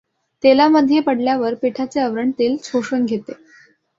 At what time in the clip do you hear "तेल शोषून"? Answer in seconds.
2.31-3.05